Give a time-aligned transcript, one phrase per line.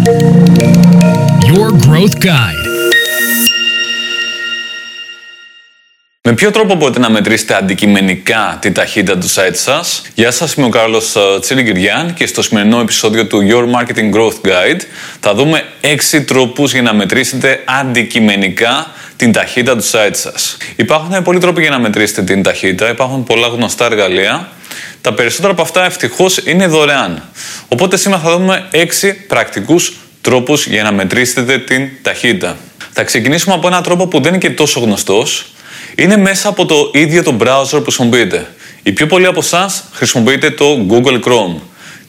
[0.00, 2.66] Your Growth Guide.
[6.22, 10.66] Με ποιο τρόπο μπορείτε να μετρήσετε αντικειμενικά την ταχύτητα του site σας; Γεια σας, είμαι
[10.66, 14.80] ο Κάρλος ε, Τσίλιγκυριάν και στο σημερινό επεισόδιο του Your Marketing Growth Guide
[15.20, 15.64] θα δούμε
[16.14, 20.56] 6 τρόπους για να μετρήσετε αντικειμενικά την ταχύτητα του site σας.
[20.76, 24.48] Υπάρχουν πολλοί τρόποι για να μετρήσετε την ταχύτητα, υπάρχουν πολλά γνωστά εργαλεία.
[25.00, 27.22] Τα περισσότερα από αυτά ευτυχώς είναι δωρεάν.
[27.68, 28.76] Οπότε σήμερα θα δούμε 6
[29.26, 32.56] πρακτικούς τρόπους για να μετρήσετε την ταχύτητα.
[32.92, 35.46] Θα ξεκινήσουμε από έναν τρόπο που δεν είναι και τόσο γνωστός.
[35.94, 38.46] Είναι μέσα από το ίδιο το browser που χρησιμοποιείτε.
[38.82, 41.60] Οι πιο πολλοί από εσάς χρησιμοποιείτε το Google Chrome.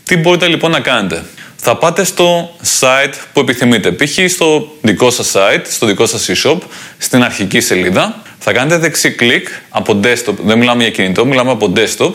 [0.04, 1.24] Τι μπορείτε λοιπόν να κάνετε;
[1.64, 3.92] Θα πάτε στο site που επιθυμείτε.
[3.92, 4.32] Π.χ.
[4.32, 6.58] στο δικό σας site, στο δικό σας e-shop,
[6.98, 8.22] στην αρχική σελίδα.
[8.40, 10.34] Θα κάνετε δεξί κλικ από desktop.
[10.44, 12.12] Δεν μιλάμε για κινητό, μιλάμε από desktop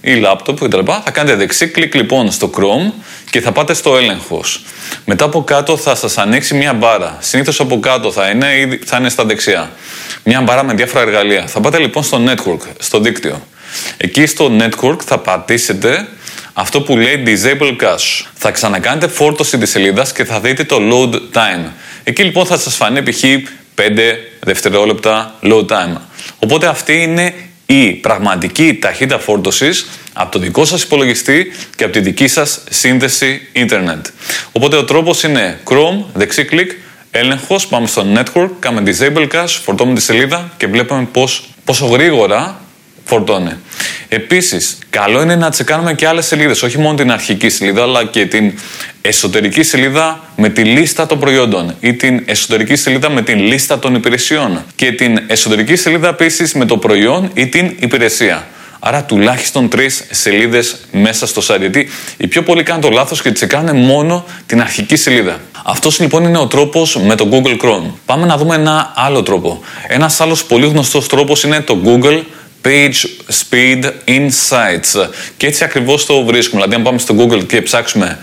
[0.00, 0.78] ή laptop κτλ.
[1.04, 2.92] Θα κάνετε δεξί κλικ λοιπόν στο Chrome
[3.30, 4.64] και θα πάτε στο έλεγχος.
[5.04, 7.18] Μετά από κάτω θα σας ανοίξει μια μπάρα.
[7.20, 9.70] Συνήθως από κάτω θα είναι ή θα είναι στα δεξιά.
[10.24, 11.46] Μια μπάρα με διάφορα εργαλεία.
[11.46, 13.42] Θα πάτε λοιπόν στο network, στο δίκτυο.
[13.96, 16.08] Εκεί στο network θα πατήσετε
[16.60, 18.26] αυτό που λέει Disable Cache.
[18.34, 21.70] Θα ξανακάνετε φόρτωση της σελίδας και θα δείτε το Load Time.
[22.04, 23.22] Εκεί λοιπόν θα σας φανεί π.χ.
[23.74, 23.80] 5
[24.40, 25.96] δευτερόλεπτα load time.
[26.38, 27.34] Οπότε αυτή είναι
[27.66, 33.48] η πραγματική ταχύτητα φόρτωσης από το δικό σας υπολογιστή και από τη δική σας σύνδεση
[33.52, 34.06] ίντερνετ.
[34.52, 36.70] Οπότε ο τρόπος είναι Chrome, δεξί κλικ,
[37.10, 42.60] έλεγχος, πάμε στο network, κάνουμε disable cache, φορτώνουμε τη σελίδα και βλέπουμε πώς, πόσο γρήγορα
[43.08, 43.52] φορτώνει.
[44.08, 48.26] Επίσης, καλό είναι να τσεκάνουμε και άλλες σελίδες, όχι μόνο την αρχική σελίδα, αλλά και
[48.26, 48.52] την
[49.02, 53.94] εσωτερική σελίδα με τη λίστα των προϊόντων ή την εσωτερική σελίδα με την λίστα των
[53.94, 58.46] υπηρεσιών και την εσωτερική σελίδα επίσης με το προϊόν ή την υπηρεσία.
[58.80, 61.60] Άρα τουλάχιστον τρεις σελίδες μέσα στο site.
[61.60, 65.40] Γιατί οι πιο πολλοί κάνουν το λάθος και τσεκάνε μόνο την αρχική σελίδα.
[65.64, 67.90] Αυτός λοιπόν είναι ο τρόπος με το Google Chrome.
[68.06, 69.60] Πάμε να δούμε ένα άλλο τρόπο.
[69.88, 72.22] Ένας άλλος πολύ γνωστός τρόπος είναι το Google
[72.64, 75.08] Page Speed Insights.
[75.36, 76.62] Και έτσι ακριβώς το βρίσκουμε.
[76.62, 78.18] Δηλαδή, αν πάμε στο Google και ψάξουμε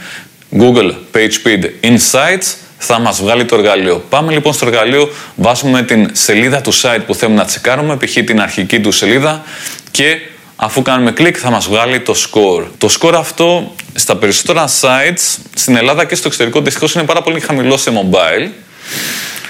[0.60, 4.04] Google Page Speed Insights, θα μας βγάλει το εργαλείο.
[4.10, 8.14] Πάμε λοιπόν στο εργαλείο, βάζουμε την σελίδα του site που θέλουμε να τσεκάρουμε, π.χ.
[8.14, 9.44] την αρχική του σελίδα
[9.92, 10.18] και
[10.56, 12.64] αφού κάνουμε κλικ θα μας βγάλει το score.
[12.78, 17.40] Το score αυτό στα περισσότερα sites στην Ελλάδα και στο εξωτερικό δυστυχώς είναι πάρα πολύ
[17.40, 18.50] χαμηλό σε mobile.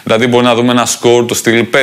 [0.05, 1.77] Δηλαδή μπορεί να δούμε ένα score του στυλ 5,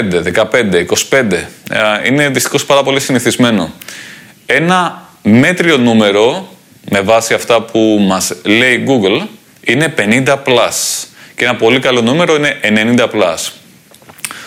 [0.51, 2.07] 15, 25.
[2.07, 3.73] Είναι δυστυχώς πάρα πολύ συνηθισμένο.
[4.47, 6.49] Ένα μέτριο νούμερο
[6.91, 9.27] με βάση αυτά που μας λέει Google
[9.61, 10.37] είναι 50+.
[11.35, 13.37] Και ένα πολύ καλό νούμερο είναι 90+.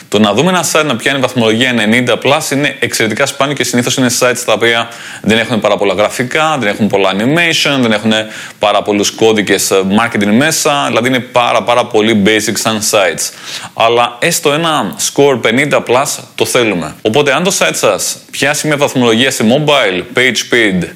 [0.10, 1.74] Το να δούμε ένα site να πιάνει βαθμολογία
[2.08, 4.90] 90 plus είναι εξαιρετικά σπάνιο και συνήθως είναι sites τα οποία
[5.22, 8.12] δεν έχουν πάρα πολλά γραφικά, δεν έχουν πολλά animation, δεν έχουν
[8.60, 13.30] πάρα πολλούς κώδικες ε, marketing μέσα, δηλαδή είναι πάρα, πάρα πολύ basic σαν sites.
[13.74, 16.96] Αλλά έστω ένα score 50 plus το θέλουμε.
[17.02, 20.88] Οπότε αν το site σας πιάσει μια βαθμολογία σε mobile, page speed,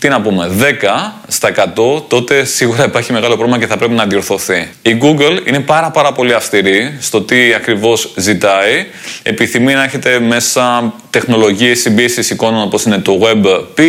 [0.00, 4.06] τι να πούμε, 10 στα 100, τότε σίγουρα υπάρχει μεγάλο πρόβλημα και θα πρέπει να
[4.06, 4.68] διορθωθεί.
[4.82, 8.86] Η Google είναι πάρα πάρα πολύ αυστηρή στο τι ακριβώς ζητάει.
[9.22, 13.82] Επιθυμεί να έχετε μέσα τεχνολογίες συμπίεσης εικόνων όπως είναι το WebP,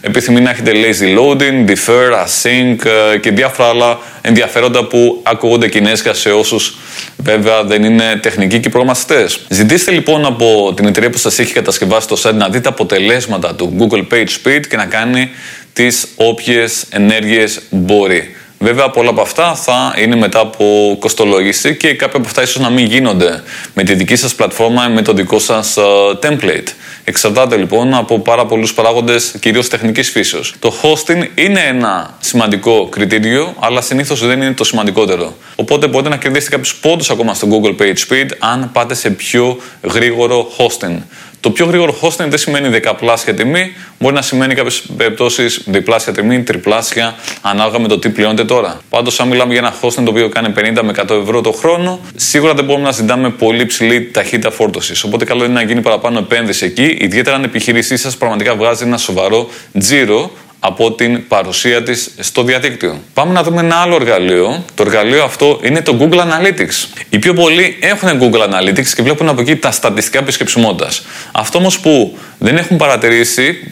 [0.00, 6.14] επιθυμεί να έχετε lazy loading, defer, async ε, και διάφορα άλλα ενδιαφέροντα που ακούγονται κινέζικα
[6.14, 6.76] σε όσους
[7.16, 9.40] βέβαια δεν είναι τεχνικοί και προγραμματιστές.
[9.48, 13.76] Ζητήστε λοιπόν από την εταιρεία που σας έχει κατασκευάσει το site να δείτε αποτελέσματα του
[13.78, 15.30] Google Page Speed και να κάνει
[15.78, 18.34] τις όποιες ενέργειες μπορεί.
[18.58, 22.70] Βέβαια, πολλά από αυτά θα είναι μετά από κοστολόγηση και κάποια από αυτά ίσως να
[22.70, 23.42] μην γίνονται
[23.74, 26.68] με τη δική σας πλατφόρμα ή με το δικό σας uh, template.
[27.04, 30.54] Εξαρτάται λοιπόν από πάρα πολλούς παράγοντες, κυρίως τεχνικής φύσεως.
[30.58, 35.36] Το hosting είναι ένα σημαντικό κριτήριο, αλλά συνήθως δεν είναι το σημαντικότερο.
[35.56, 39.58] Οπότε μπορείτε να κερδίσετε κάποιους πόντους ακόμα στο Google Page Speed αν πάτε σε πιο
[39.82, 40.96] γρήγορο hosting.
[41.40, 46.42] Το πιο γρήγορο hosting δεν σημαίνει δεκαπλάσια τιμή, μπορεί να σημαίνει κάποιες περιπτώσεις διπλάσια τιμή,
[46.42, 48.80] τριπλάσια, ανάλογα με το τι πληρώνετε τώρα.
[48.90, 52.00] Πάντως, αν μιλάμε για ένα hosting το οποίο κάνει 50 με 100 ευρώ το χρόνο,
[52.16, 55.02] σίγουρα δεν μπορούμε να ζητάμε πολύ ψηλή ταχύτητα φόρτωσης.
[55.02, 58.84] Οπότε, καλό είναι να γίνει παραπάνω επένδυση εκεί, ιδιαίτερα αν η επιχείρησή σας πραγματικά βγάζει
[58.84, 59.48] ένα σοβαρό
[59.78, 60.30] τζίρο
[60.60, 63.00] από την παρουσία της στο διαδίκτυο.
[63.14, 64.64] Πάμε να δούμε ένα άλλο εργαλείο.
[64.74, 67.02] Το εργαλείο αυτό είναι το Google Analytics.
[67.10, 71.06] Οι πιο πολλοί έχουν Google Analytics και βλέπουν από εκεί τα στατιστικά επισκεψιμότητας.
[71.32, 73.70] Αυτό όμως που δεν έχουν παρατηρήσει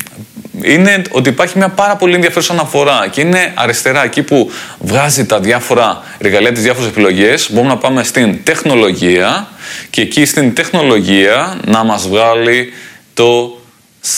[0.62, 5.40] είναι ότι υπάρχει μια πάρα πολύ ενδιαφέρουσα αναφορά και είναι αριστερά εκεί που βγάζει τα
[5.40, 7.48] διάφορα εργαλεία, τις διάφορες επιλογές.
[7.52, 9.48] Μπορούμε να πάμε στην τεχνολογία
[9.90, 12.72] και εκεί στην τεχνολογία να μας βγάλει
[13.14, 13.58] το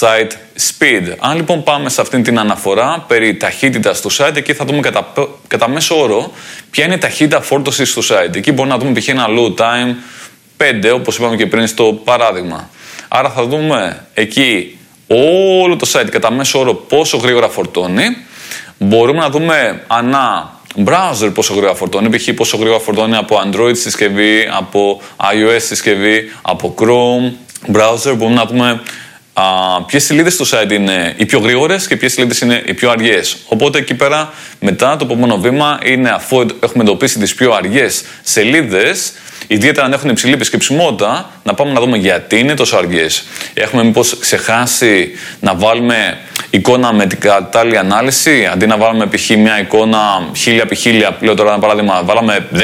[0.01, 1.15] site speed.
[1.19, 5.13] Αν λοιπόν πάμε σε αυτήν την αναφορά περί ταχύτητας του site, εκεί θα δούμε κατά,
[5.49, 6.33] κατά μέσο όρο
[6.71, 8.35] ποια είναι η ταχύτητα φόρτωσης του site.
[8.35, 9.09] Εκεί μπορούμε να δούμε π.χ.
[9.09, 9.95] ένα load time
[10.91, 12.71] 5, όπως είπαμε και πριν στο παράδειγμα.
[13.09, 14.79] Άρα θα δούμε εκεί
[15.63, 18.05] όλο το site κατά μέσο όρο πόσο γρήγορα φορτώνει.
[18.79, 20.53] Μπορούμε να δούμε ανά
[20.85, 22.29] browser πόσο γρήγορα φορτώνει, π.χ.
[22.35, 27.33] πόσο γρήγορα φορτώνει από Android συσκευή, από iOS συσκευή, από Chrome
[27.77, 28.15] browser.
[28.17, 28.81] Μπορούμε να δούμε
[29.87, 33.37] ποιες σελίδες στο site είναι οι πιο γρήγορες και ποιες σελίδες είναι οι πιο αργές.
[33.47, 39.13] Οπότε εκεί πέρα, μετά το επόμενο βήμα είναι αφού έχουμε εντοπίσει τις πιο αργές σελίδες,
[39.47, 43.25] ιδιαίτερα αν έχουν υψηλή επισκεψιμότητα, να πάμε να δούμε γιατί είναι τόσο αργές.
[43.55, 46.19] Έχουμε μήπως ξεχάσει να βάλουμε
[46.51, 49.29] εικόνα με την κατάλληλη ανάλυση, αντί να βάλουμε π.χ.
[49.29, 49.99] μια εικόνα
[50.45, 52.61] 1000 επί 1000, λέω τώρα ένα παράδειγμα, βάλαμε 10.000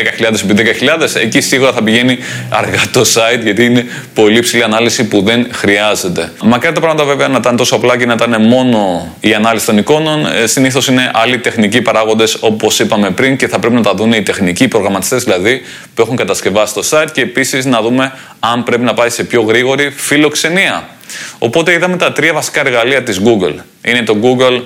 [0.50, 0.74] επί
[1.14, 5.46] 10.000, εκεί σίγουρα θα πηγαίνει αργά το site γιατί είναι πολύ ψηλή ανάλυση που δεν
[5.52, 6.32] χρειάζεται.
[6.44, 9.78] Μακάρι τα πράγματα βέβαια να ήταν τόσο απλά και να ήταν μόνο η ανάλυση των
[9.78, 10.26] εικόνων.
[10.26, 14.12] Ε, Συνήθως είναι άλλοι τεχνικοί παράγοντες όπως είπαμε πριν και θα πρέπει να τα δουν
[14.12, 15.62] οι τεχνικοί προγραμματιστές δηλαδή
[15.94, 19.42] που έχουν κατασκευάσει το site και επίσης να δούμε αν πρέπει να πάει σε πιο
[19.42, 20.88] γρήγορη φιλοξενία.
[21.38, 23.54] Οπότε είδαμε τα τρία βασικά εργαλεία της Google.
[23.82, 24.62] Είναι το Google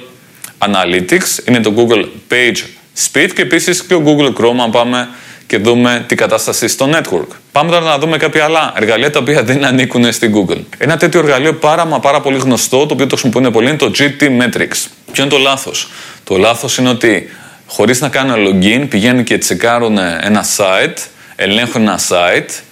[0.59, 2.57] Analytics, είναι το Google Page
[3.05, 5.09] Speed και επίσης και ο Google Chrome αν πάμε
[5.47, 7.27] και δούμε την κατάσταση στο network.
[7.53, 10.61] Πάμε τώρα να δούμε κάποια άλλα εργαλεία τα οποία δεν ανήκουν στην Google.
[10.79, 13.91] Ένα τέτοιο εργαλείο πάρα μα πάρα πολύ γνωστό, το οποίο το χρησιμοποιούν πολύ, είναι το
[13.99, 14.87] GT Metrics.
[15.13, 15.89] Ποιο είναι το λάθος;
[16.25, 17.29] Το λάθος είναι ότι
[17.67, 20.97] χωρίς να κάνουν login πηγαίνουν και τσεκάρουν ένα site,
[21.37, 22.63] ελέγχουν ένα site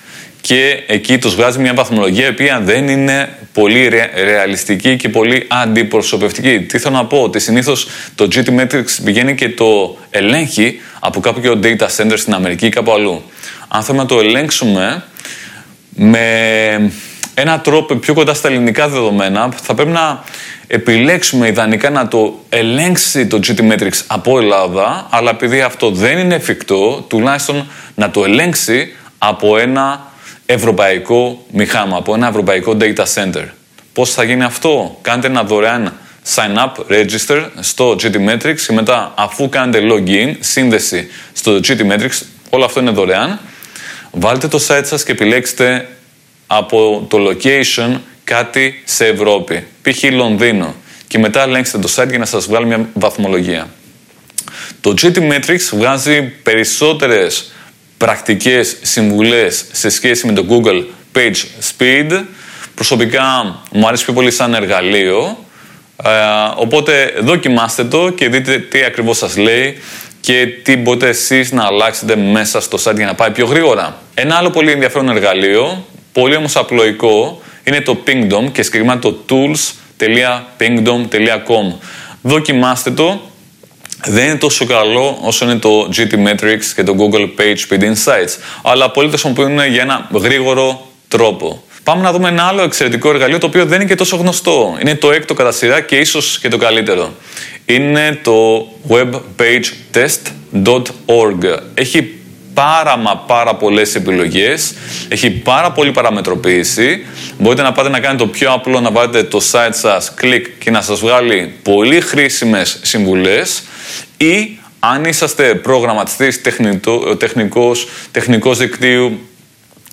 [0.47, 3.89] και εκεί τους βγάζει μια βαθμολογία η οποία δεν είναι πολύ
[4.25, 6.61] ρεαλιστική και πολύ αντιπροσωπευτική.
[6.61, 11.61] Τι θέλω να πω, ότι συνήθως το GT Metrics πηγαίνει και το ελέγχει από κάποιο
[11.63, 13.23] data center στην Αμερική ή κάπου αλλού.
[13.69, 15.05] Αν θέλουμε να το ελέγξουμε
[15.95, 16.21] με
[17.35, 20.25] ένα τρόπο πιο κοντά στα ελληνικά δεδομένα, θα πρέπει να
[20.67, 26.35] επιλέξουμε ιδανικά να το ελέγξει το GT Metrics από Ελλάδα, αλλά επειδή αυτό δεν είναι
[26.35, 30.15] εφικτό, τουλάχιστον να το ελέγξει από ένα
[30.47, 33.45] ευρωπαϊκό μηχάνημα, από ένα ευρωπαϊκό data center.
[33.93, 35.93] Πώς θα γίνει αυτό; Κάντε ένα δωρεάν
[36.35, 42.11] sign up, register στο GTmetrix και μετά αφού κάνετε login, σύνδεση στο GTmetrix,
[42.51, 43.41] όλο αυτό είναι δωρεάν,
[44.11, 45.89] βάλτε το site σας και επιλέξτε
[46.47, 50.11] από το location κάτι σε Ευρώπη, π.χ.
[50.11, 50.75] Λονδίνο
[51.07, 53.69] και μετά ελέγξτε το site για να σας βγάλει μια βαθμολογία.
[54.81, 57.53] Το GTmetrix βγάζει περισσότερες
[57.99, 60.85] πρακτικές συμβουλές σε σχέση με το Google
[61.15, 62.23] Page Speed.
[62.75, 63.23] Προσωπικά
[63.73, 65.39] μου αρέσει πιο πολύ σαν εργαλείο,
[66.05, 66.11] ε,
[66.57, 69.79] οπότε δοκιμάστε το και δείτε τι ακριβώς σας λέει
[70.21, 74.01] και τι μπορείτε εσείς να αλλάξετε μέσα στο site για να πάει πιο γρήγορα.
[74.15, 81.75] Ένα άλλο πολύ ενδιαφέρον εργαλείο, πολύ όμως απλοϊκό, είναι το Pingdom και συγκεκριμένα το tools.pingdom.com.
[82.23, 83.21] Δοκιμάστε το
[84.07, 88.39] δεν είναι τόσο καλό όσο είναι το GT Metrics και το Google Page Speed Insights.
[88.63, 91.63] Αλλά πολλοί το χρησιμοποιούν για ένα γρήγορο τρόπο.
[91.85, 94.77] Πάμε να δούμε ένα άλλο εξαιρετικό εργαλείο το οποίο δεν είναι και τόσο γνωστό.
[94.81, 97.15] Είναι το έκτο κατά σειρά και ίσως και το καλύτερο.
[97.67, 101.59] Είναι το webpagetest.org.
[101.75, 102.16] Έχει
[102.57, 104.75] πάρα μα πάρα πολλές επιλογές,
[105.09, 107.07] έχει πάρα πολύ παραμετροποίηση.
[107.39, 110.71] Μπορείτε να πάτε να κάνετε το πιο απλό, να βάλετε το site σας, κλικ και
[110.71, 113.63] να σας βγάλει πολύ χρήσιμες συμβουλές
[114.17, 116.41] ή αν είσαστε προγραμματιστής,
[117.19, 119.21] τεχνικός, τεχνικός δικτύου,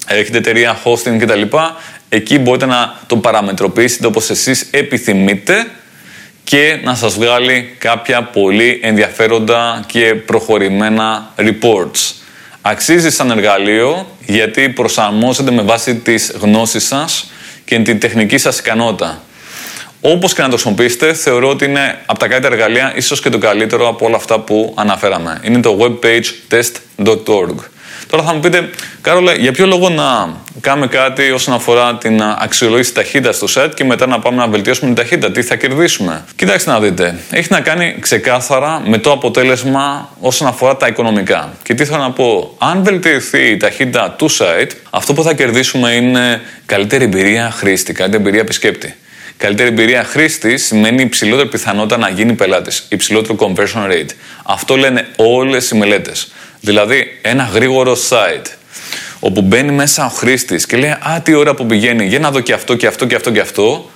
[0.08, 1.42] έχετε εταιρεία hosting κτλ.
[2.10, 5.68] Εκεί μπορείτε να το παραμετροποιήσετε όπως εσείς επιθυμείτε
[6.44, 12.23] και να σας βγάλει κάποια πολύ ενδιαφέροντα και προχωρημένα reports.
[12.66, 17.32] Αξίζει σαν εργαλείο γιατί προσαρμόζεται με βάση τις γνώσεις σας
[17.66, 19.22] και την τεχνική σας ικανότητα.
[20.02, 23.38] Όπως και να το χρησιμοποιήσετε, θεωρώ ότι είναι από τα καλύτερα εργαλεία, ίσως και το
[23.38, 25.40] καλύτερο από όλα αυτά που αναφέραμε.
[25.44, 27.56] Είναι το webpagetest.org.
[28.14, 28.70] Τώρα θα μου πείτε,
[29.02, 33.84] Κάρολα, για ποιο λόγο να κάνουμε κάτι όσον αφορά την αξιολόγηση ταχύτητας στο site και
[33.84, 37.20] μετά να πάμε να βελτιώσουμε την ταχύτητα; Τι θα κερδίσουμε; Κοιτάξτε να δείτε.
[37.32, 41.54] Έχει να κάνει ξεκάθαρα με το αποτέλεσμα όσον αφορά τα οικονομικά.
[41.64, 42.56] Και τι θέλω να πω.
[42.58, 48.22] Αν βελτιωθεί η ταχύτητα του site, αυτό που θα κερδίσουμε είναι καλύτερη εμπειρία χρήστη, καλύτερη
[48.24, 48.96] εμπειρία επισκέπτη.
[49.38, 54.10] Καλύτερη εμπειρία χρήστη σημαίνει υψηλότερη πιθανότητα να γίνει πελάτης, υψηλότερο conversion rate.
[54.44, 56.32] Αυτό λένε όλες οι μελέτες.
[56.66, 58.46] Δηλαδή, ένα γρήγορο site
[59.20, 62.40] όπου μπαίνει μέσα ο χρήστης και λέει Α, τι ώρα που πηγαίνει, για να δω
[62.40, 63.90] και αυτό και αυτό και αυτό και αυτό,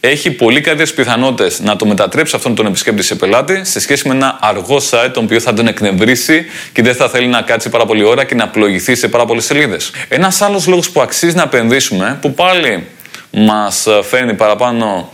[0.00, 4.14] έχει πολύ καλύτερε πιθανότητες να το μετατρέψει αυτόν τον επισκέπτη σε πελάτη σε σχέση με
[4.14, 7.86] ένα αργό site το οποίο θα τον εκνευρίσει και δεν θα θέλει να κάτσει πάρα
[7.86, 9.90] πολύ ώρα και να πλοηγηθεί σε πάρα πολλές σελίδες.
[10.08, 12.86] Ένας άλλος λόγος που αξίζει να επενδύσουμε, που πάλι
[13.30, 15.12] μας φέρνει παραπάνω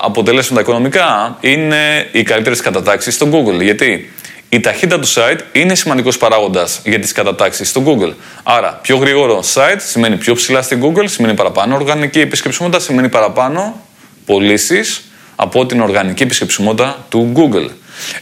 [0.00, 3.62] αποτελέσματα οικονομικά είναι οι καλύτερες κατατάξεις στο Google.
[3.62, 4.12] Γιατί
[4.52, 8.12] η ταχύτητα του site είναι σημαντικός παράγοντας για τις κατατάξεις στο Google.
[8.42, 13.86] Άρα, πιο γρήγορο site σημαίνει πιο ψηλά στην Google, σημαίνει παραπάνω οργανική επισκεψιμότητα, σημαίνει παραπάνω
[14.24, 17.70] πωλήσεις από την οργανική επισκεψιμότητα του Google.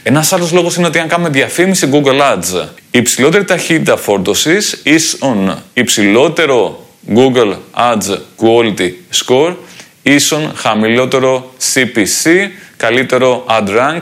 [0.03, 5.63] Ένας άλλος λόγος είναι ότι αν κάνουμε διαφήμιση Google Ads, η υψηλότερη ταχύτητα φόρτωσης ίσον
[5.73, 8.91] υψηλότερο Google Ads Quality
[9.25, 9.55] Score
[10.03, 12.29] ίσον χαμηλότερο CPC,
[12.77, 13.99] καλύτερο ad rank.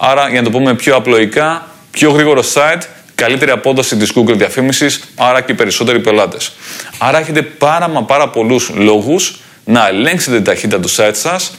[0.00, 2.82] Άρα, για να το πούμε πιο απλοϊκά, πιο γρήγορο site,
[3.14, 6.52] καλύτερη απόδοση της Google διαφήμισης, άρα και περισσότεροι πελάτες.
[6.98, 11.52] Άρα έχετε πάρα μα πάρα πολλούς λόγους να ελέγξετε την ταχύτητα του site σας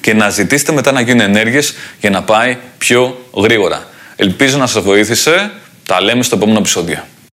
[0.00, 3.86] και να ζητήσετε μετά να γίνουν ενέργειες για να πάει πιο γρήγορα.
[4.16, 5.52] Ελπίζω να σας βοήθησε.
[5.86, 7.04] Τα λέμε στο επόμενο επεισόδιο.